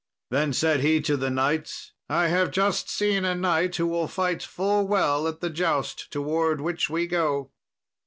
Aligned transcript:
Then 0.31 0.51
said 0.51 0.79
he 0.79 0.99
to 1.01 1.15
the 1.15 1.29
knights, 1.29 1.91
"I 2.09 2.29
have 2.29 2.49
just 2.49 2.89
seen 2.89 3.23
a 3.23 3.35
knight 3.35 3.75
who 3.75 3.85
will 3.85 4.07
fight 4.07 4.41
full 4.41 4.87
well 4.87 5.27
at 5.27 5.41
the 5.41 5.49
joust 5.51 6.09
toward 6.11 6.59
which 6.59 6.89
we 6.89 7.05
go." 7.05 7.51